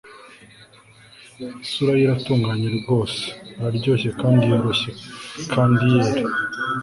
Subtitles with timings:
[1.63, 3.23] Isura ye iratunganye rwose
[3.63, 4.89] araryoshye kandi yoroshye
[5.53, 6.21] kandi yera